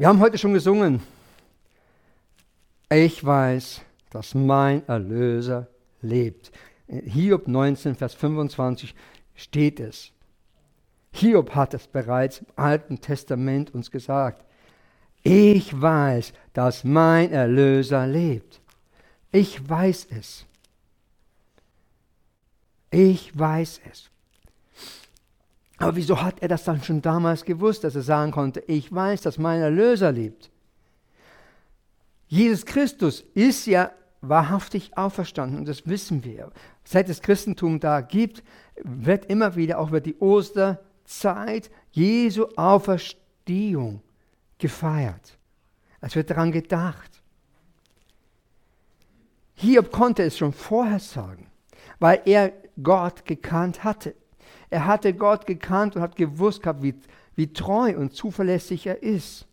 [0.00, 1.02] Wir haben heute schon gesungen.
[2.88, 5.68] Ich weiß, dass mein Erlöser
[6.00, 6.52] lebt.
[6.88, 8.94] Hiob 19, Vers 25
[9.34, 10.10] steht es.
[11.12, 14.42] Hiob hat es bereits im Alten Testament uns gesagt.
[15.22, 18.62] Ich weiß, dass mein Erlöser lebt.
[19.32, 20.46] Ich weiß es.
[22.90, 24.08] Ich weiß es.
[25.80, 29.22] Aber wieso hat er das dann schon damals gewusst, dass er sagen konnte, ich weiß,
[29.22, 30.50] dass mein Erlöser lebt?
[32.28, 36.50] Jesus Christus ist ja wahrhaftig auferstanden und das wissen wir.
[36.84, 38.44] Seit es Christentum da gibt,
[38.84, 44.02] wird immer wieder auch über die Osterzeit Jesu Auferstehung
[44.58, 45.38] gefeiert.
[46.02, 47.22] Es wird daran gedacht.
[49.54, 51.46] Hiob konnte es schon vorher sagen,
[51.98, 52.52] weil er
[52.82, 54.14] Gott gekannt hatte.
[54.70, 56.94] Er hatte Gott gekannt und hat gewusst gehabt, wie,
[57.34, 59.46] wie treu und zuverlässig er ist.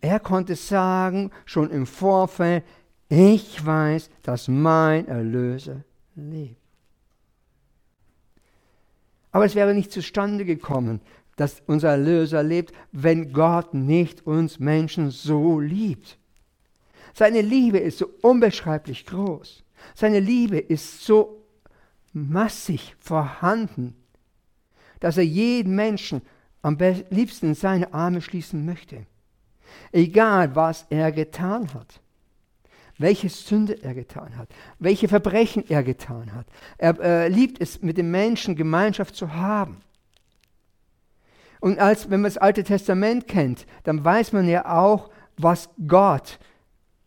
[0.00, 2.64] Er konnte sagen, schon im Vorfeld,
[3.08, 5.82] ich weiß, dass mein Erlöser
[6.14, 6.56] lebt.
[9.32, 11.00] Aber es wäre nicht zustande gekommen,
[11.34, 16.18] dass unser Erlöser lebt, wenn Gott nicht uns Menschen so liebt.
[17.12, 19.64] Seine Liebe ist so unbeschreiblich groß.
[19.96, 21.43] Seine Liebe ist so
[22.14, 23.94] massig vorhanden,
[25.00, 26.22] dass er jeden Menschen
[26.62, 26.78] am
[27.10, 29.06] liebsten in seine Arme schließen möchte.
[29.92, 32.00] Egal, was er getan hat,
[32.96, 34.48] welche Sünde er getan hat,
[34.78, 36.46] welche Verbrechen er getan hat.
[36.78, 39.78] Er äh, liebt es, mit den Menschen Gemeinschaft zu haben.
[41.60, 46.38] Und als, wenn man das Alte Testament kennt, dann weiß man ja auch, was Gott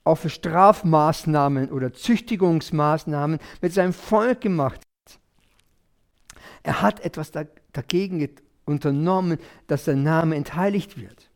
[0.03, 4.86] auch für Strafmaßnahmen oder Züchtigungsmaßnahmen mit seinem Volk gemacht
[6.67, 7.31] er hat etwas
[7.71, 8.29] dagegen
[8.65, 11.29] unternommen, dass sein Name entheiligt wird.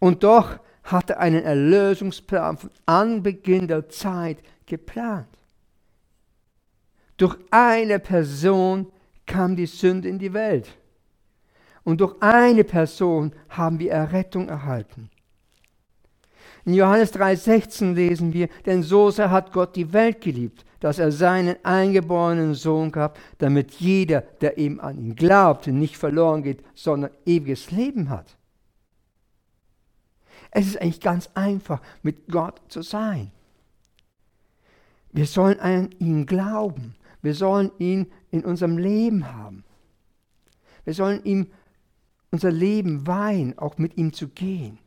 [0.00, 5.28] Und doch hat er einen Erlösungsplan von Anbeginn der Zeit geplant.
[7.16, 8.90] Durch eine Person
[9.24, 10.68] kam die Sünde in die Welt.
[11.84, 15.10] Und durch eine Person haben wir Errettung erhalten.
[16.64, 21.10] In Johannes 3,16 lesen wir, denn so sehr hat Gott die Welt geliebt, dass er
[21.10, 27.10] seinen eingeborenen Sohn gab, damit jeder, der ihm an ihn glaubt, nicht verloren geht, sondern
[27.26, 28.36] ewiges Leben hat.
[30.50, 33.30] Es ist eigentlich ganz einfach, mit Gott zu sein.
[35.12, 36.94] Wir sollen an ihn glauben.
[37.22, 39.64] Wir sollen ihn in unserem Leben haben.
[40.84, 41.48] Wir sollen ihm
[42.30, 44.78] unser Leben weihen, auch mit ihm zu gehen.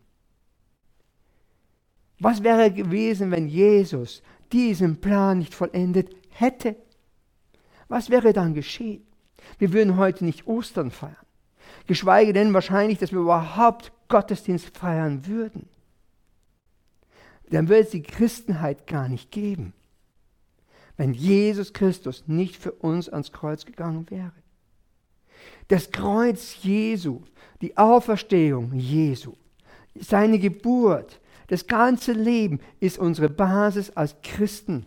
[2.20, 4.22] Was wäre gewesen, wenn Jesus
[4.54, 6.76] diesen Plan nicht vollendet hätte?
[7.88, 9.06] Was wäre dann geschehen?
[9.58, 11.16] Wir würden heute nicht Ostern feiern.
[11.88, 15.68] Geschweige denn wahrscheinlich, dass wir überhaupt Gottesdienst feiern würden.
[17.50, 19.74] Dann würde es die Christenheit gar nicht geben,
[20.96, 24.32] wenn Jesus Christus nicht für uns ans Kreuz gegangen wäre.
[25.68, 27.22] Das Kreuz Jesu,
[27.62, 29.34] die Auferstehung Jesu,
[29.96, 31.20] seine Geburt,
[31.52, 34.86] das ganze Leben ist unsere Basis als Christen.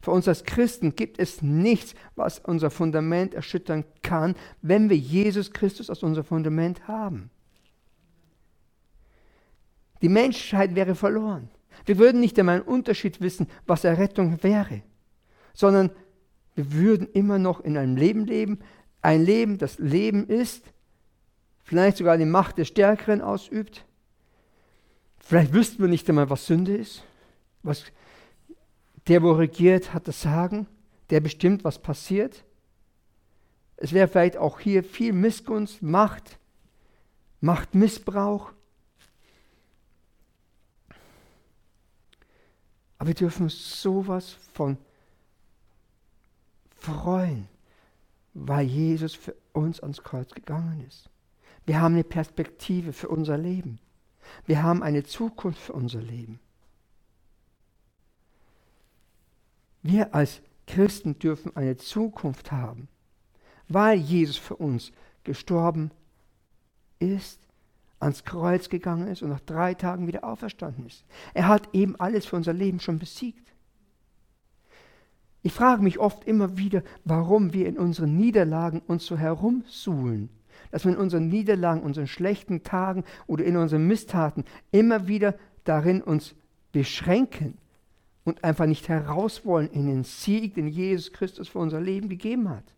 [0.00, 5.50] Für uns als Christen gibt es nichts, was unser Fundament erschüttern kann, wenn wir Jesus
[5.50, 7.28] Christus als unser Fundament haben.
[10.00, 11.50] Die Menschheit wäre verloren.
[11.84, 14.80] Wir würden nicht einmal einen Unterschied wissen, was Errettung wäre,
[15.52, 15.90] sondern
[16.54, 18.60] wir würden immer noch in einem Leben leben,
[19.02, 20.64] ein Leben, das Leben ist,
[21.62, 23.84] vielleicht sogar die Macht des Stärkeren ausübt,
[25.20, 27.04] Vielleicht wüssten wir nicht einmal, was Sünde ist.
[27.62, 27.84] Was,
[29.08, 30.66] der, wo regiert, hat das Sagen.
[31.10, 32.44] Der bestimmt, was passiert.
[33.76, 36.38] Es wäre vielleicht auch hier viel Missgunst, Macht,
[37.40, 38.52] Machtmissbrauch.
[42.98, 44.76] Aber wir dürfen uns sowas von
[46.76, 47.48] freuen,
[48.34, 51.08] weil Jesus für uns ans Kreuz gegangen ist.
[51.66, 53.78] Wir haben eine Perspektive für unser Leben.
[54.46, 56.40] Wir haben eine Zukunft für unser Leben.
[59.82, 62.88] Wir als Christen dürfen eine Zukunft haben,
[63.68, 64.92] weil Jesus für uns
[65.24, 65.90] gestorben
[66.98, 67.40] ist,
[68.00, 71.04] ans Kreuz gegangen ist und nach drei Tagen wieder auferstanden ist.
[71.34, 73.52] Er hat eben alles für unser Leben schon besiegt.
[75.42, 80.28] Ich frage mich oft immer wieder, warum wir in unseren Niederlagen uns so herumsuhlen
[80.70, 85.34] dass wir in unseren Niederlagen, unseren schlechten Tagen oder in unseren Misstaten immer wieder
[85.64, 86.34] darin uns
[86.72, 87.58] beschränken
[88.24, 92.48] und einfach nicht heraus wollen in den Sieg, den Jesus Christus für unser Leben gegeben
[92.48, 92.74] hat.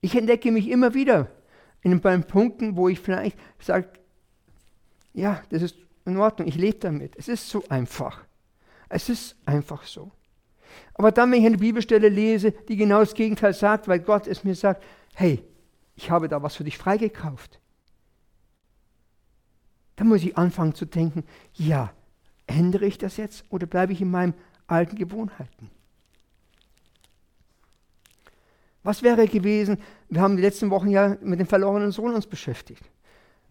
[0.00, 1.30] Ich entdecke mich immer wieder
[1.82, 3.88] in ein Punkten, wo ich vielleicht sage,
[5.14, 7.16] ja, das ist in Ordnung, ich lebe damit.
[7.16, 8.24] Es ist so einfach.
[8.88, 10.10] Es ist einfach so.
[10.94, 14.44] Aber dann, wenn ich eine Bibelstelle lese, die genau das Gegenteil sagt, weil Gott es
[14.44, 14.82] mir sagt,
[15.14, 15.42] hey,
[15.94, 17.60] ich habe da was für dich freigekauft.
[19.96, 21.24] Dann muss ich anfangen zu denken,
[21.54, 21.92] ja,
[22.46, 24.34] ändere ich das jetzt oder bleibe ich in meinen
[24.66, 25.70] alten Gewohnheiten?
[28.82, 29.78] Was wäre gewesen,
[30.08, 32.82] wir haben die letzten Wochen ja mit dem verlorenen Sohn uns beschäftigt.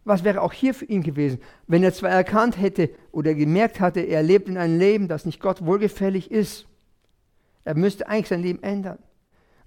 [0.04, 4.02] Was wäre auch hier für ihn gewesen, wenn er zwar erkannt hätte oder gemerkt hatte,
[4.02, 6.66] er lebt in einem Leben, das nicht Gott wohlgefällig ist.
[7.64, 9.00] Er müsste eigentlich sein Leben ändern.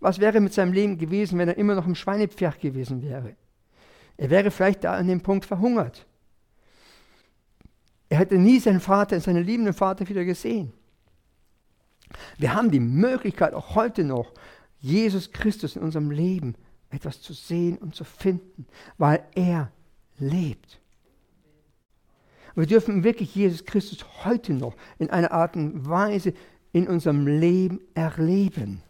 [0.01, 3.37] Was wäre mit seinem Leben gewesen, wenn er immer noch im Schweinepferd gewesen wäre?
[4.17, 6.07] Er wäre vielleicht da an dem Punkt verhungert.
[8.09, 10.73] Er hätte nie seinen Vater, seinen liebenden Vater wieder gesehen.
[12.39, 14.33] Wir haben die Möglichkeit, auch heute noch,
[14.79, 16.55] Jesus Christus in unserem Leben
[16.91, 18.67] etwas zu sehen und zu finden,
[18.99, 19.73] weil er
[20.19, 20.81] lebt.
[22.55, 26.35] Wir dürfen wirklich Jesus Christus heute noch in einer Art und Weise
[26.75, 28.83] in unserem Leben erleben.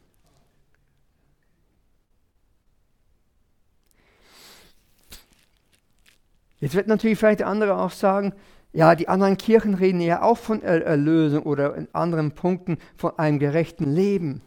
[6.61, 8.33] Jetzt wird natürlich vielleicht der andere auch sagen,
[8.73, 13.39] ja, die anderen Kirchen reden ja auch von Erlösung oder in anderen Punkten von einem
[13.39, 14.41] gerechten Leben.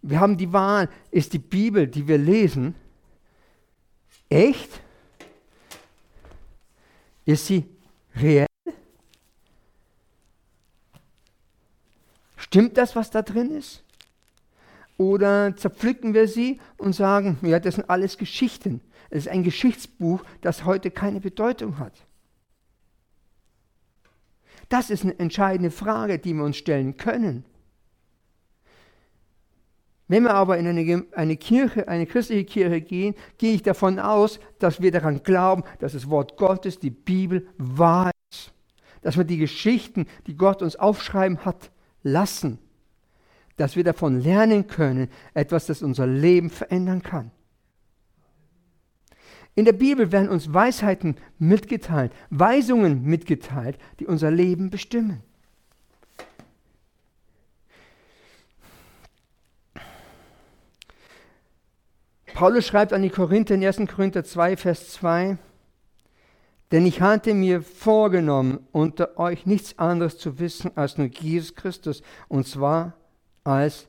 [0.00, 2.74] Wir haben die Wahl, ist die Bibel, die wir lesen,
[4.30, 4.80] echt?
[7.26, 7.68] Ist sie
[8.16, 8.46] reell?
[12.54, 13.82] Stimmt das, was da drin ist?
[14.96, 18.80] Oder zerpflücken wir sie und sagen, ja, das sind alles Geschichten.
[19.10, 22.06] Es ist ein Geschichtsbuch, das heute keine Bedeutung hat.
[24.68, 27.44] Das ist eine entscheidende Frage, die wir uns stellen können.
[30.06, 34.38] Wenn wir aber in eine, eine Kirche, eine christliche Kirche gehen, gehe ich davon aus,
[34.60, 38.52] dass wir daran glauben, dass das Wort Gottes, die Bibel, wahr ist.
[39.02, 41.72] Dass wir die Geschichten, die Gott uns aufschreiben hat,
[42.04, 42.60] lassen.
[43.56, 47.32] Dass wir davon lernen können, etwas, das unser Leben verändern kann.
[49.56, 55.22] In der Bibel werden uns Weisheiten mitgeteilt, Weisungen mitgeteilt, die unser Leben bestimmen.
[62.34, 63.88] Paulus schreibt an die Korinther in 1.
[63.88, 65.38] Korinther 2, Vers 2,
[66.72, 72.02] denn ich hatte mir vorgenommen, unter euch nichts anderes zu wissen als nur Jesus Christus,
[72.28, 72.94] und zwar
[73.44, 73.88] als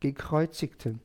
[0.00, 1.00] gekreuzigten.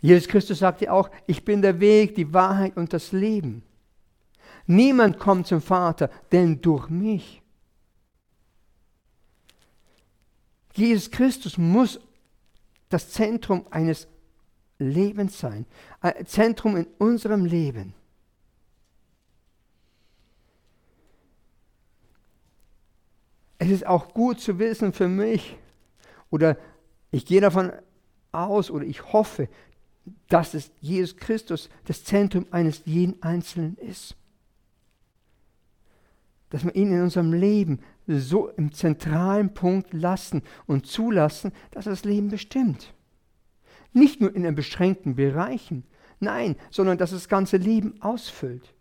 [0.00, 3.62] Jesus Christus sagte auch, ich bin der Weg, die Wahrheit und das Leben.
[4.66, 7.42] Niemand kommt zum Vater, denn durch mich.
[10.74, 11.98] Jesus Christus muss
[12.88, 14.06] das Zentrum eines
[14.78, 15.66] Lebens sein,
[16.00, 17.94] ein Zentrum in unserem Leben.
[23.58, 25.56] Es ist auch gut zu wissen für mich,
[26.30, 26.58] oder
[27.10, 27.72] ich gehe davon
[28.32, 29.48] aus oder ich hoffe,
[30.28, 34.16] dass es Jesus Christus das Zentrum eines jeden Einzelnen ist.
[36.50, 41.90] Dass wir ihn in unserem Leben so im zentralen Punkt lassen und zulassen, dass er
[41.90, 42.92] das Leben bestimmt.
[43.96, 45.82] Nicht nur in beschränkten Bereichen,
[46.20, 48.74] nein, sondern dass das ganze Leben ausfüllt.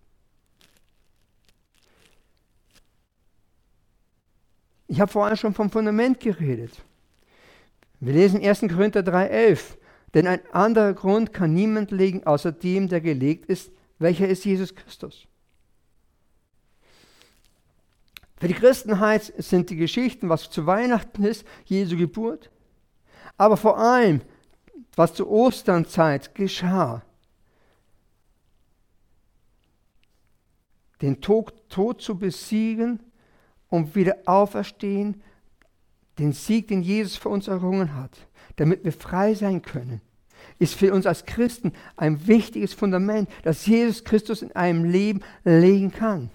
[4.90, 6.84] Ich habe vorhin schon vom Fundament geredet.
[8.02, 8.60] Wir lesen 1.
[8.60, 9.78] Korinther 3,11.
[10.14, 14.76] Denn ein anderer Grund kann niemand legen, außer dem, der gelegt ist, welcher ist Jesus
[14.76, 15.28] Christus.
[18.36, 22.52] Für die Christenheit sind die Geschichten, was zu Weihnachten ist, Jesu Geburt,
[23.38, 24.20] aber vor allem,
[24.96, 27.02] was zur Osternzeit geschah.
[31.02, 33.00] Den Tod, Tod zu besiegen
[33.70, 35.22] und wieder auferstehen,
[36.18, 38.18] den Sieg, den Jesus für uns errungen hat,
[38.56, 40.02] damit wir frei sein können,
[40.60, 45.92] ist für uns als Christen ein wichtiges Fundament, das Jesus Christus in einem Leben legen
[45.92, 46.30] kann.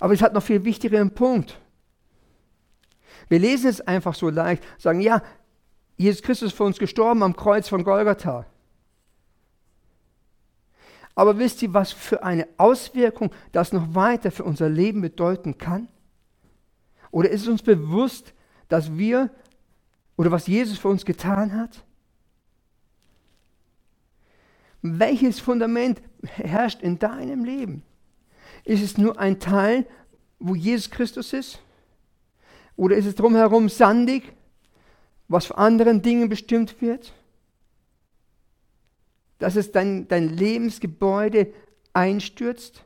[0.00, 1.60] Aber es hat noch viel wichtigeren Punkt.
[3.28, 5.22] Wir lesen es einfach so leicht, sagen, ja,
[5.98, 8.46] Jesus Christus ist für uns gestorben am Kreuz von Golgatha.
[11.16, 15.88] Aber wisst ihr, was für eine Auswirkung das noch weiter für unser Leben bedeuten kann?
[17.10, 18.32] Oder ist es uns bewusst,
[18.68, 19.28] dass wir
[20.16, 21.84] oder was Jesus für uns getan hat?
[24.82, 27.82] Welches Fundament herrscht in deinem Leben?
[28.62, 29.86] Ist es nur ein Teil,
[30.38, 31.60] wo Jesus Christus ist?
[32.76, 34.32] Oder ist es drumherum sandig,
[35.28, 37.12] was von anderen Dingen bestimmt wird?
[39.38, 41.52] Dass es dein, dein Lebensgebäude
[41.92, 42.84] einstürzt?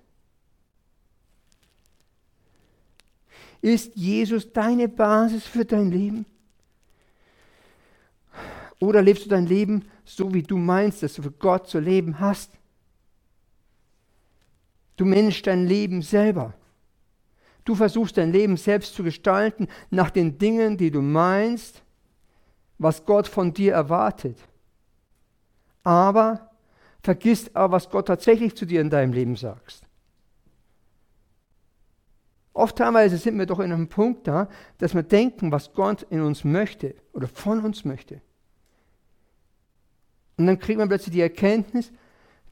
[3.62, 6.26] Ist Jesus deine Basis für dein Leben?
[8.80, 12.18] Oder lebst du dein Leben so, wie du meinst, dass du für Gott zu leben
[12.18, 12.50] hast?
[14.96, 16.54] Du managst dein Leben selber.
[17.64, 21.82] Du versuchst dein Leben selbst zu gestalten nach den Dingen, die du meinst,
[22.82, 24.38] was Gott von dir erwartet.
[25.82, 26.50] Aber
[27.02, 29.82] vergisst auch, was Gott tatsächlich zu dir in deinem Leben sagt.
[32.54, 34.48] Oft teilweise sind wir doch in einem Punkt da,
[34.78, 38.20] dass wir denken, was Gott in uns möchte oder von uns möchte.
[40.36, 41.92] Und dann kriegt man plötzlich die Erkenntnis,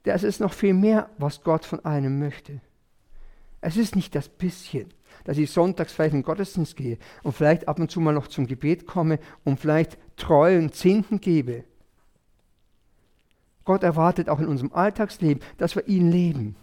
[0.05, 2.61] dass es noch viel mehr, was Gott von einem möchte.
[3.61, 4.93] Es ist nicht das bisschen,
[5.31, 8.27] dass ich sonntags vielleicht in den Gottesdienst gehe und vielleicht ab und zu mal noch
[8.27, 11.63] zum Gebet komme und vielleicht treuen Zehnten gebe.
[13.63, 16.57] Gott erwartet auch in unserem Alltagsleben, dass wir ihn leben.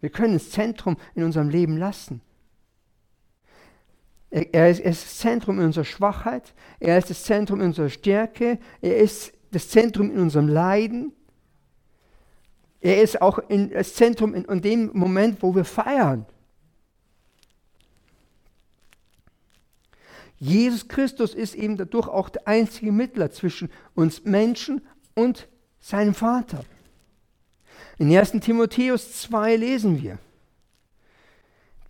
[0.00, 2.20] Wir können das Zentrum in unserem Leben lassen.
[4.30, 8.96] Er ist, das Zentrum in unserer Schwachheit, er ist das Zentrum in unserer Stärke, er
[8.96, 11.12] ist das Zentrum in unserem Leiden.
[12.84, 16.26] Er ist auch in, das Zentrum in, in dem Moment, wo wir feiern.
[20.38, 24.82] Jesus Christus ist eben dadurch auch der einzige Mittler zwischen uns Menschen
[25.14, 25.48] und
[25.80, 26.62] seinem Vater.
[27.96, 28.32] In 1.
[28.32, 30.18] Timotheus 2 lesen wir,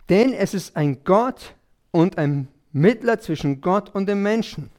[0.07, 1.55] denn es ist ein Gott
[1.91, 4.69] und ein Mittler zwischen Gott und dem Menschen,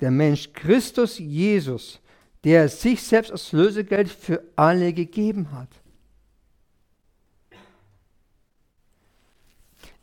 [0.00, 2.00] der Mensch Christus Jesus,
[2.46, 5.68] der sich selbst als Lösegeld für alle gegeben hat.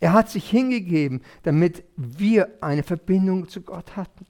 [0.01, 4.25] Er hat sich hingegeben, damit wir eine Verbindung zu Gott hatten.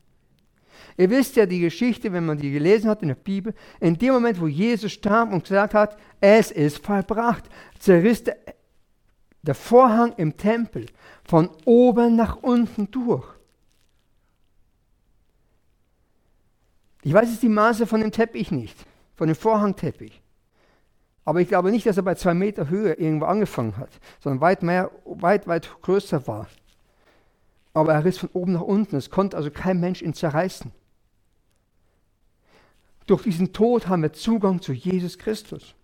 [0.95, 4.13] Ihr wisst ja die Geschichte, wenn man die gelesen hat in der Bibel, in dem
[4.13, 7.45] Moment, wo Jesus starb und gesagt hat, es ist vollbracht,
[7.79, 8.37] zerriss der,
[9.41, 10.85] der Vorhang im Tempel
[11.23, 13.25] von oben nach unten durch.
[17.03, 18.77] Ich weiß jetzt die Maße von dem Teppich nicht,
[19.15, 20.21] von dem Vorhangteppich.
[21.25, 24.63] Aber ich glaube nicht, dass er bei zwei Meter Höhe irgendwo angefangen hat, sondern weit
[24.63, 26.47] mehr, weit, weit größer war.
[27.73, 28.95] Aber er riss von oben nach unten.
[28.95, 30.71] Es konnte also kein Mensch ihn zerreißen.
[33.05, 35.75] Durch diesen Tod haben wir Zugang zu Jesus Christus.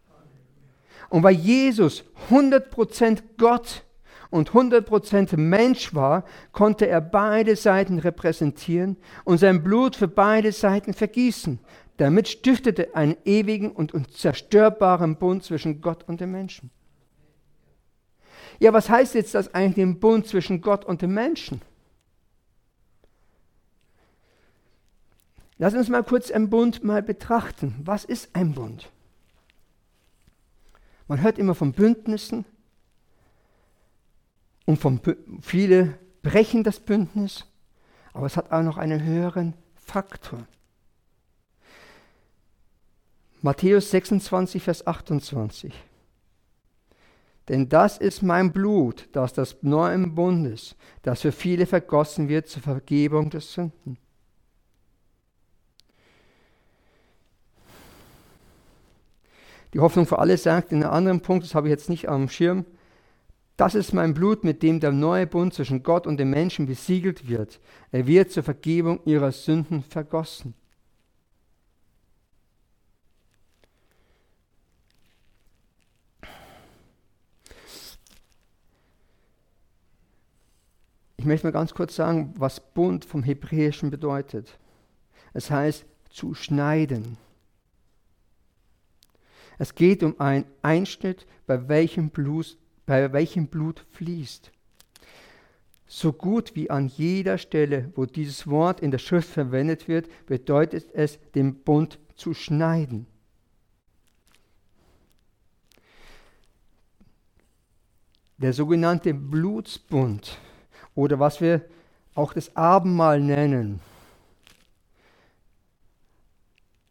[1.09, 3.83] Und weil Jesus 100% Gott
[4.29, 10.93] und 100% Mensch war, konnte er beide Seiten repräsentieren und sein Blut für beide Seiten
[10.93, 11.59] vergießen.
[11.98, 16.69] Damit stiftete er einen ewigen und unzerstörbaren Bund zwischen Gott und dem Menschen.
[18.59, 21.62] Ja, was heißt jetzt das eigentlich, den Bund zwischen Gott und dem Menschen?
[25.57, 27.75] Lass uns mal kurz einen Bund mal betrachten.
[27.83, 28.89] Was ist ein Bund?
[31.07, 32.45] Man hört immer von Bündnissen
[34.69, 35.01] und von,
[35.41, 37.43] viele brechen das Bündnis,
[38.13, 40.45] aber es hat auch noch einen höheren Faktor.
[43.41, 45.73] Matthäus 26, Vers 28.
[47.47, 52.61] Denn das ist mein Blut, das das neuen Bundes, das für viele vergossen wird zur
[52.61, 53.97] Vergebung des Sünden.
[59.73, 62.29] Die Hoffnung für alle sagt in einem anderen Punkt, das habe ich jetzt nicht am
[62.29, 62.67] Schirm,
[63.59, 67.27] das ist mein Blut, mit dem der neue Bund zwischen Gott und dem Menschen besiegelt
[67.27, 67.59] wird.
[67.91, 70.53] Er wird zur Vergebung ihrer Sünden vergossen.
[81.17, 84.57] Ich möchte mal ganz kurz sagen, was Bund vom Hebräischen bedeutet.
[85.33, 87.17] Es heißt zu schneiden.
[89.57, 92.57] Es geht um einen Einschnitt, bei welchem Blut,
[92.89, 94.51] bei welchem Blut fließt.
[95.86, 100.88] So gut wie an jeder Stelle, wo dieses Wort in der Schrift verwendet wird, bedeutet
[100.96, 103.05] es, den Bund zu schneiden.
[108.39, 110.39] Der sogenannte Blutsbund
[110.96, 111.62] oder was wir
[112.15, 113.81] auch das Abendmahl nennen,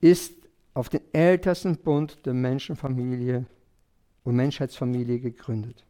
[0.00, 0.33] ist
[0.75, 3.47] auf den ältesten Bund der Menschenfamilie
[4.23, 5.88] und Menschheitsfamilie gegründet.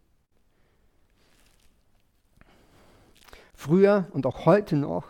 [3.58, 5.06] Früher und auch heute noch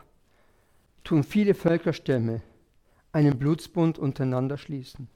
[1.05, 2.41] tun viele Völkerstämme
[3.13, 5.07] einen Blutsbund untereinander schließen.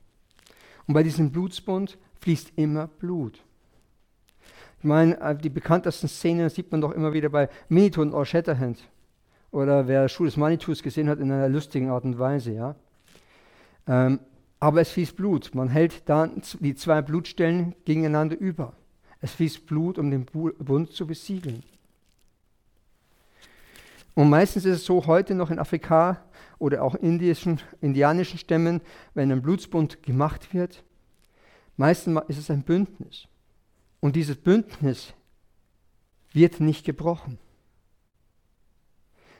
[0.87, 3.43] Und bei diesem Blutsbund fließt immer Blut.
[4.81, 8.27] Ich meine, äh, die bekanntesten Szenen sieht man doch immer wieder bei Miniton und All
[8.27, 8.87] Shatterhand.
[9.51, 12.77] Oder wer Schuh des Manitus gesehen hat, in einer lustigen Art und Weise, ja.
[13.87, 14.21] Ähm,
[14.61, 15.55] aber es fließt Blut.
[15.55, 18.75] Man hält dann die zwei Blutstellen gegeneinander über.
[19.23, 21.63] Es fließt Blut, um den Bund zu besiegeln.
[24.15, 26.23] Und meistens ist es so heute noch in Afrika
[26.59, 28.83] oder auch indischen, indianischen Stämmen,
[29.15, 30.85] wenn ein Blutsbund gemacht wird,
[31.77, 33.27] meistens ist es ein Bündnis.
[34.01, 35.15] Und dieses Bündnis
[36.33, 37.39] wird nicht gebrochen.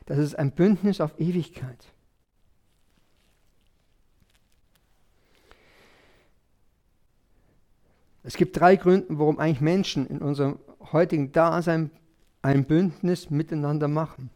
[0.07, 1.93] Das ist ein Bündnis auf Ewigkeit.
[8.25, 10.59] Es gibt drei Gründe, warum eigentlich Menschen in unserem
[10.93, 11.91] heutigen Dasein
[12.41, 14.31] ein Bündnis miteinander machen.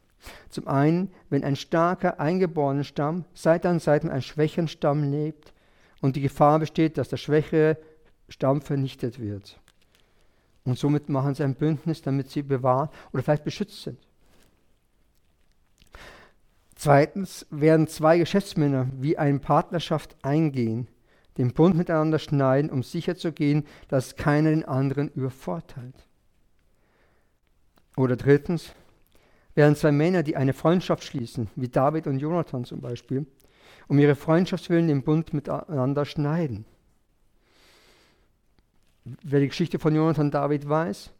[0.49, 5.53] Zum einen, wenn ein starker eingeborener Stamm Seite an Seite mit einem schwächeren Stamm lebt
[6.01, 7.79] und die Gefahr besteht, dass der schwächere
[8.29, 9.61] Stamm vernichtet wird.
[10.65, 13.99] Und somit machen sie ein Bündnis, damit sie bewahrt oder vielleicht beschützt sind.
[16.75, 20.89] Zweitens werden zwei Geschäftsmänner wie eine Partnerschaft eingehen,
[21.39, 26.07] den Bund miteinander schneiden, um sicherzugehen, dass keiner den anderen übervorteilt.
[27.97, 28.73] Oder drittens,
[29.57, 33.27] während zwei Männer, die eine Freundschaft schließen, wie David und Jonathan zum Beispiel,
[33.89, 36.65] um ihre Freundschaftswillen den Bund miteinander schneiden.
[39.05, 41.11] Wer die Geschichte von Jonathan und David weiß,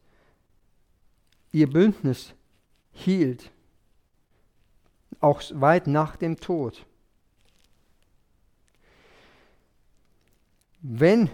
[1.53, 2.35] ihr Bündnis
[2.93, 3.51] hielt
[5.21, 6.85] auch weit nach dem Tod.
[10.83, 11.31] Wenn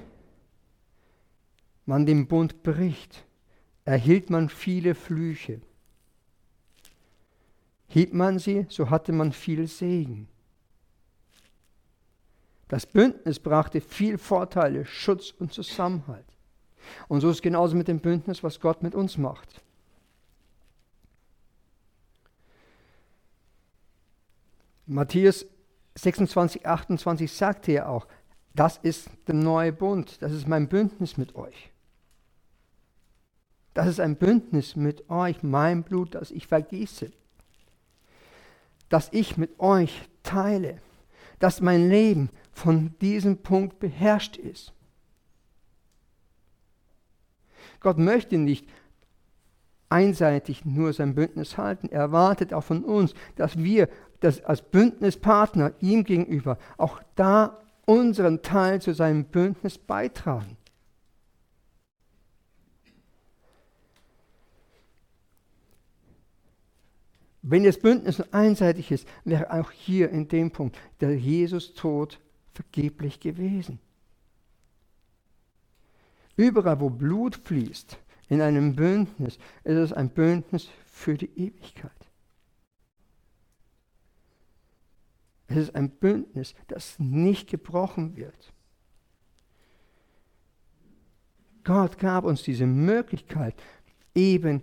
[1.85, 3.25] man den Bund bricht,
[3.85, 5.61] erhielt man viele Flüche.
[7.93, 10.27] Hielt man sie, so hatte man viel Segen.
[12.69, 16.25] Das Bündnis brachte viel Vorteile, Schutz und Zusammenhalt.
[17.07, 19.61] Und so ist es genauso mit dem Bündnis, was Gott mit uns macht.
[24.87, 25.45] Matthäus
[25.95, 28.07] 26, 28 sagte ja auch,
[28.55, 31.71] das ist der neue Bund, das ist mein Bündnis mit euch.
[33.75, 37.13] Das ist ein Bündnis mit euch, mein Blut, das ich vergieße.
[38.93, 40.77] Das ich mit euch teile.
[41.39, 44.75] Dass mein Leben von diesem Punkt beherrscht ist.
[47.81, 48.69] Gott möchte nicht
[49.89, 51.89] einseitig nur sein Bündnis halten.
[51.89, 53.89] Er erwartet auch von uns, dass wir
[54.21, 60.59] das als Bündnispartner ihm gegenüber auch da unseren Teil zu seinem Bündnis beitragen.
[67.43, 72.21] Wenn das Bündnis einseitig ist, wäre auch hier in dem Punkt der Jesus-Tod
[72.55, 73.81] vergeblich gewesen.
[76.37, 81.91] Überall, wo Blut fließt, in einem Bündnis, ist es ein Bündnis für die Ewigkeit.
[85.49, 88.55] Es ist ein Bündnis, das nicht gebrochen wird.
[91.65, 93.55] Gott gab uns diese Möglichkeit,
[94.15, 94.63] eben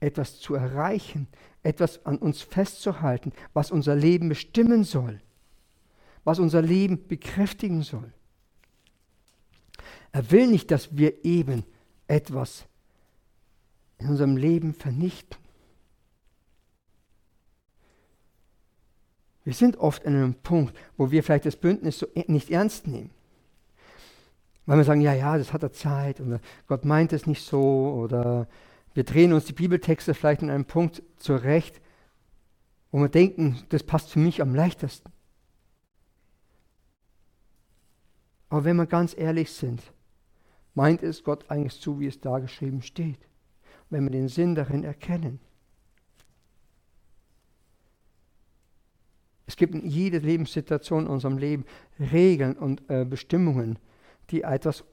[0.00, 1.28] etwas zu erreichen,
[1.62, 5.20] etwas an uns festzuhalten, was unser Leben bestimmen soll,
[6.24, 8.12] was unser Leben bekräftigen soll.
[10.12, 11.64] Er will nicht, dass wir eben
[12.08, 12.64] etwas
[13.98, 15.38] in unserem Leben vernichten.
[19.44, 22.86] Wir sind oft an einem Punkt, wo wir vielleicht das Bündnis so e- nicht ernst
[22.86, 23.10] nehmen.
[24.66, 27.94] Weil wir sagen, ja, ja, das hat er Zeit oder Gott meint es nicht so
[28.04, 28.46] oder
[28.94, 31.80] wir drehen uns die Bibeltexte vielleicht in einem Punkt zurecht,
[32.90, 35.12] wo wir denken, das passt für mich am leichtesten.
[38.48, 39.80] Aber wenn wir ganz ehrlich sind,
[40.74, 43.20] meint es Gott eigentlich so, wie es da geschrieben steht,
[43.90, 45.38] wenn wir den Sinn darin erkennen.
[49.46, 51.64] Es gibt in jeder Lebenssituation in unserem Leben
[51.98, 53.78] Regeln und äh, Bestimmungen,
[54.30, 54.84] die etwas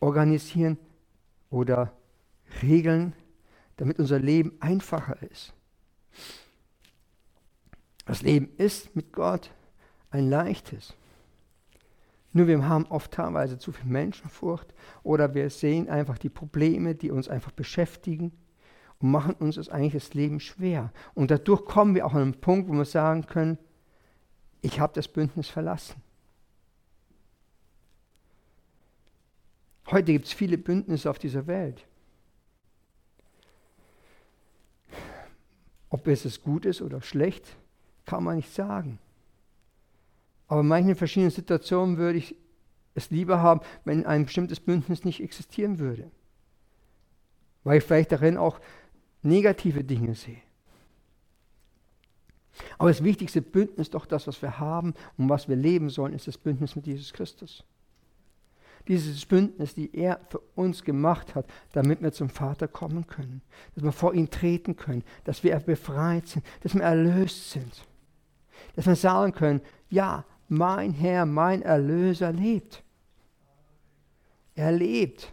[0.00, 0.78] organisieren
[1.50, 1.92] oder
[2.62, 3.14] Regeln,
[3.76, 5.52] damit unser Leben einfacher ist.
[8.04, 9.50] Das Leben ist mit Gott
[10.10, 10.94] ein leichtes.
[12.32, 17.10] Nur wir haben oft teilweise zu viel Menschenfurcht oder wir sehen einfach die Probleme, die
[17.10, 18.32] uns einfach beschäftigen
[19.00, 20.92] und machen uns das eigentlich das Leben schwer.
[21.14, 23.58] Und dadurch kommen wir auch an einen Punkt, wo wir sagen können,
[24.62, 25.96] ich habe das Bündnis verlassen.
[29.90, 31.84] Heute gibt es viele Bündnisse auf dieser Welt.
[35.92, 37.44] Ob es gut ist oder schlecht,
[38.06, 38.98] kann man nicht sagen.
[40.48, 42.34] Aber in manchen verschiedenen Situationen würde ich
[42.94, 46.10] es lieber haben, wenn ein bestimmtes Bündnis nicht existieren würde.
[47.64, 48.58] weil ich vielleicht darin auch
[49.22, 50.40] negative Dinge sehe.
[52.78, 56.26] Aber das wichtigste Bündnis, doch das, was wir haben und was wir leben sollen, ist
[56.26, 57.64] das Bündnis mit Jesus Christus.
[58.88, 63.42] Dieses Bündnis, die er für uns gemacht hat, damit wir zum Vater kommen können,
[63.74, 67.86] dass wir vor ihn treten können, dass wir befreit sind, dass wir erlöst sind,
[68.74, 72.82] dass wir sagen können, ja, mein Herr, mein Erlöser lebt.
[74.54, 75.32] Er lebt.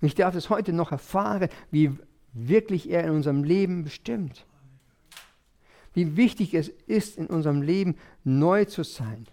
[0.00, 1.92] Und ich darf es heute noch erfahren, wie
[2.32, 4.46] wirklich er in unserem Leben bestimmt
[5.94, 9.26] wie wichtig es ist, in unserem Leben neu zu sein.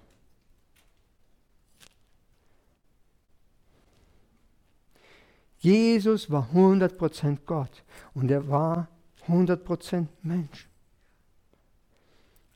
[5.60, 8.88] Jesus war 100% Gott und er war
[9.28, 10.70] 100% Mensch.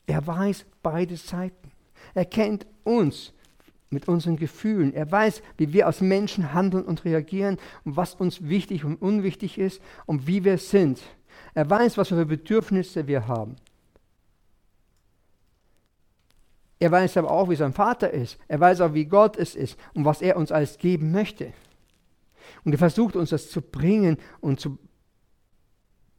[0.06, 1.70] Er weiß beide Seiten.
[2.14, 3.32] Er kennt uns
[3.90, 4.92] mit unseren Gefühlen.
[4.92, 9.58] Er weiß, wie wir als Menschen handeln und reagieren und was uns wichtig und unwichtig
[9.58, 11.00] ist und wie wir sind.
[11.54, 13.56] Er weiß, was für Bedürfnisse wir haben.
[16.78, 18.38] Er weiß aber auch, wie sein Vater ist.
[18.48, 21.52] Er weiß auch, wie Gott es ist und was er uns alles geben möchte.
[22.64, 24.78] Und er versucht uns das zu bringen und zu,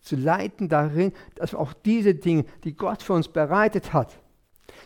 [0.01, 4.19] zu leiten darin, dass wir auch diese Dinge, die Gott für uns bereitet hat,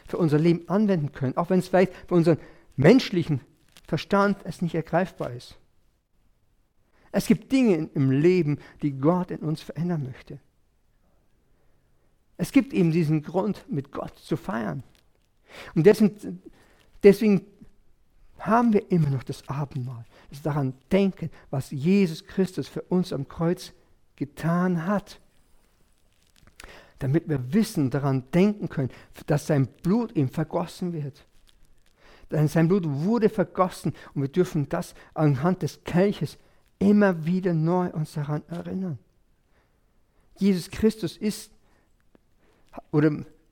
[0.08, 1.38] für unser Leben anwenden können.
[1.38, 2.38] Auch wenn es vielleicht für unseren
[2.75, 3.41] menschlichen
[3.88, 5.58] Verstand es nicht ergreifbar ist.
[7.12, 10.39] Es gibt Dinge im Leben, die Gott in uns verändern möchte.
[12.38, 14.84] Es gibt eben diesen Grund, mit Gott zu feiern.
[15.75, 16.41] Und deswegen,
[17.04, 17.45] deswegen
[18.38, 23.27] haben wir immer noch das Abendmahl, das daran denken, was Jesus Christus für uns am
[23.27, 23.73] Kreuz
[24.15, 25.19] getan hat.
[26.99, 28.89] Damit wir wissen, daran denken können,
[29.25, 31.25] dass sein Blut ihm vergossen wird.
[32.29, 36.37] Denn sein Blut wurde vergossen und wir dürfen das anhand des Kelches
[36.77, 38.99] immer wieder neu uns daran erinnern.
[40.37, 41.51] Jesus Christus ist,
[42.91, 43.11] oder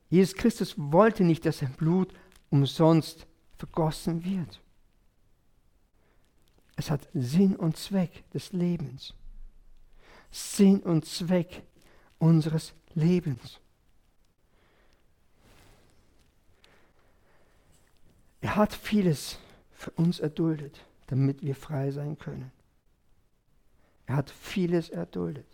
[0.10, 2.14] Jesus Christus wollte nicht, dass sein Blut
[2.50, 3.26] umsonst
[3.58, 4.62] vergossen wird.
[6.78, 9.14] Es hat Sinn und Zweck des Lebens.
[10.32, 11.64] Sinn und Zweck
[12.20, 13.60] unseres Lebens.
[18.42, 19.40] Er hat vieles
[19.72, 22.52] für uns erduldet, damit wir frei sein können.
[24.06, 25.48] Er hat vieles erduldet.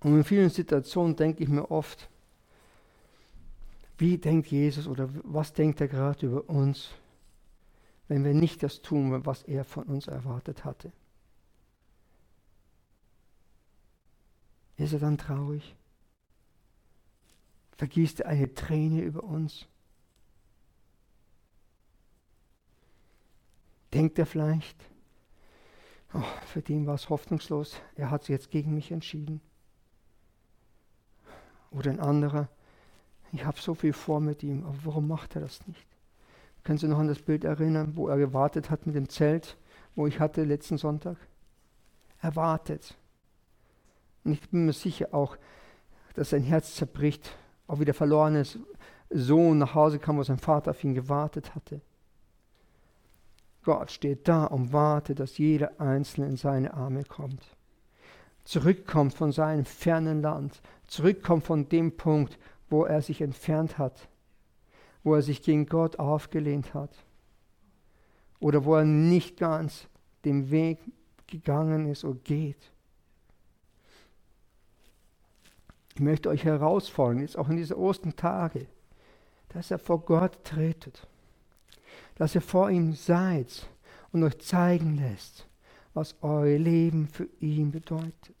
[0.00, 2.08] Und in vielen Situationen denke ich mir oft,
[3.98, 6.90] wie denkt Jesus oder was denkt er gerade über uns,
[8.08, 10.92] wenn wir nicht das tun, was er von uns erwartet hatte?
[14.76, 15.76] Ist er dann traurig?
[17.76, 19.66] Vergießt er eine Träne über uns?
[23.92, 24.76] Denkt er vielleicht,
[26.12, 29.40] oh, für den war es hoffnungslos, er hat sich jetzt gegen mich entschieden?
[31.70, 32.48] Oder ein anderer,
[33.32, 35.93] ich habe so viel vor mit ihm, aber warum macht er das nicht?
[36.64, 39.56] Können Sie noch an das Bild erinnern, wo er gewartet hat mit dem Zelt,
[39.94, 41.18] wo ich hatte letzten Sonntag?
[42.20, 42.96] Er wartet.
[44.24, 45.36] Und ich bin mir sicher auch,
[46.14, 48.44] dass sein Herz zerbricht, auch wie der verlorene
[49.10, 51.82] Sohn nach Hause kam, wo sein Vater auf ihn gewartet hatte.
[53.62, 57.42] Gott steht da und wartet, dass jeder Einzelne in seine Arme kommt.
[58.44, 64.08] Zurückkommt von seinem fernen Land, zurückkommt von dem Punkt, wo er sich entfernt hat,
[65.04, 66.90] wo er sich gegen Gott aufgelehnt hat
[68.40, 69.86] oder wo er nicht ganz
[70.24, 70.78] den Weg
[71.26, 72.72] gegangen ist oder geht.
[75.94, 78.66] Ich möchte euch herausfordern, jetzt auch in diese Ostertage,
[79.50, 81.06] dass ihr vor Gott tretet,
[82.16, 83.68] dass ihr vor ihm seid
[84.10, 85.46] und euch zeigen lässt,
[85.92, 88.34] was euer Leben für ihn bedeutet.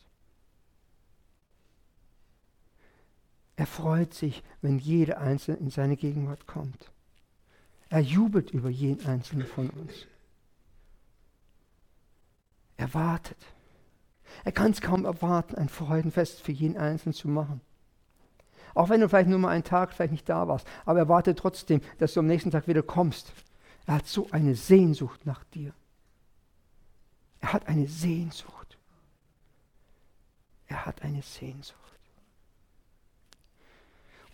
[3.56, 6.90] Er freut sich, wenn jeder Einzelne in seine Gegenwart kommt.
[7.88, 10.06] Er jubelt über jeden Einzelnen von uns.
[12.76, 13.38] Er wartet.
[14.42, 17.60] Er kann es kaum erwarten, ein Freudenfest für jeden Einzelnen zu machen.
[18.74, 21.38] Auch wenn du vielleicht nur mal einen Tag vielleicht nicht da warst, aber er wartet
[21.38, 23.32] trotzdem, dass du am nächsten Tag wieder kommst.
[23.86, 25.72] Er hat so eine Sehnsucht nach dir.
[27.40, 28.78] Er hat eine Sehnsucht.
[30.66, 31.83] Er hat eine Sehnsucht.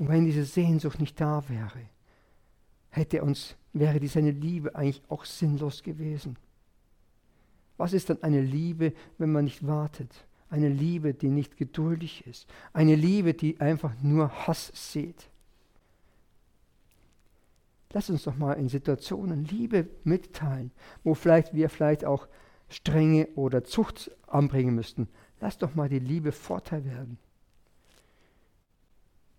[0.01, 1.83] Und wenn diese Sehnsucht nicht da wäre,
[2.89, 6.39] hätte uns, wäre seine Liebe eigentlich auch sinnlos gewesen.
[7.77, 10.25] Was ist dann eine Liebe, wenn man nicht wartet?
[10.49, 12.49] Eine Liebe, die nicht geduldig ist.
[12.73, 15.29] Eine Liebe, die einfach nur Hass sieht.
[17.93, 20.71] Lass uns doch mal in Situationen Liebe mitteilen,
[21.05, 22.27] wo vielleicht wir vielleicht auch
[22.71, 25.11] Strenge oder Zucht anbringen müssten.
[25.43, 27.19] Lass doch mal die Liebe Vorteil werden.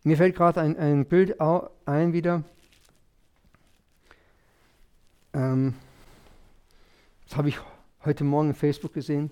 [0.04, 1.40] Mir fällt gerade ein, ein Bild
[1.86, 2.44] ein wieder.
[5.32, 5.76] Ähm,
[7.28, 7.60] das habe ich
[8.04, 9.30] heute Morgen in Facebook gesehen.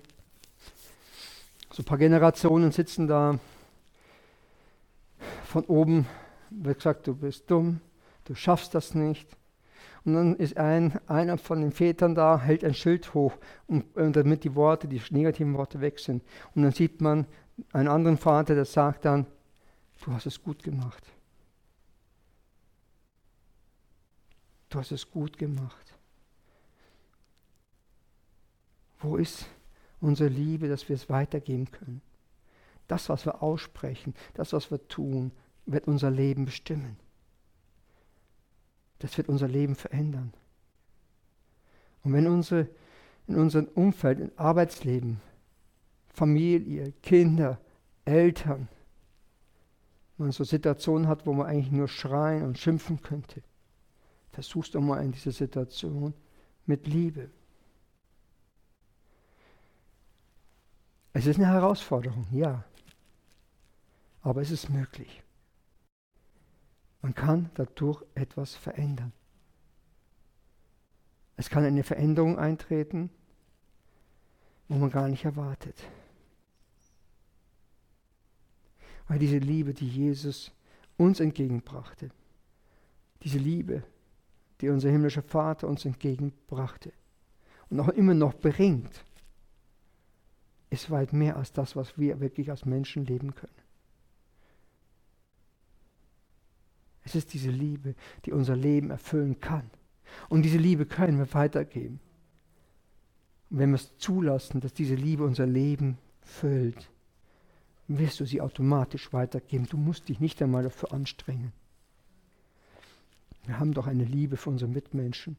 [1.72, 3.40] So ein paar Generationen sitzen da.
[5.44, 6.06] Von oben
[6.50, 7.80] wird gesagt, du bist dumm,
[8.26, 9.28] du schaffst das nicht.
[10.04, 13.32] Und dann ist ein, einer von den Vätern da, hält ein Schild hoch,
[13.66, 16.22] um, äh, damit die Worte, die negativen Worte weg sind.
[16.54, 17.26] Und dann sieht man
[17.72, 19.26] einen anderen Vater, der sagt dann,
[20.00, 21.04] du hast es gut gemacht.
[24.68, 25.94] Du hast es gut gemacht.
[29.00, 29.46] Wo ist
[30.00, 32.02] unsere Liebe, dass wir es weitergeben können?
[32.86, 35.32] Das, was wir aussprechen, das, was wir tun,
[35.66, 36.96] wird unser Leben bestimmen.
[38.98, 40.32] Das wird unser Leben verändern.
[42.02, 42.68] Und wenn unsere,
[43.26, 45.20] in unserem Umfeld, im Arbeitsleben,
[46.08, 47.58] Familie, Kinder,
[48.04, 48.68] Eltern,
[50.20, 53.42] man so Situationen hat, wo man eigentlich nur schreien und schimpfen könnte,
[54.32, 56.14] versuchst doch mal in dieser Situation
[56.66, 57.30] mit Liebe.
[61.12, 62.64] Es ist eine Herausforderung, ja.
[64.22, 65.22] Aber es ist möglich.
[67.02, 69.12] Man kann dadurch etwas verändern.
[71.36, 73.10] Es kann eine Veränderung eintreten,
[74.68, 75.82] wo man gar nicht erwartet.
[79.10, 80.52] Weil diese Liebe, die Jesus
[80.96, 82.12] uns entgegenbrachte,
[83.24, 83.82] diese Liebe,
[84.60, 86.92] die unser himmlischer Vater uns entgegenbrachte
[87.70, 89.04] und auch immer noch bringt,
[90.70, 93.62] ist weit mehr als das, was wir wirklich als Menschen leben können.
[97.02, 97.96] Es ist diese Liebe,
[98.26, 99.68] die unser Leben erfüllen kann.
[100.28, 101.98] Und diese Liebe können wir weitergeben.
[103.50, 106.92] Und wenn wir es zulassen, dass diese Liebe unser Leben füllt,
[107.98, 109.66] wirst du sie automatisch weitergeben.
[109.68, 111.52] Du musst dich nicht einmal dafür anstrengen.
[113.46, 115.36] Wir haben doch eine Liebe für unsere Mitmenschen.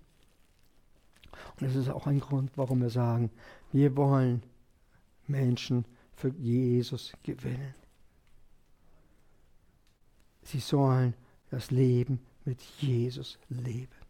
[1.32, 3.32] Und das ist auch ein Grund, warum wir sagen,
[3.72, 4.44] wir wollen
[5.28, 5.86] Menschen
[6.16, 7.74] für Jesus gewinnen.
[10.44, 11.14] Sie sollen
[11.50, 14.01] das Leben mit Jesus leben.